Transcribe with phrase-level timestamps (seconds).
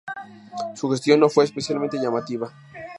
[0.73, 2.51] Su gestión no fue especialmente llamativa.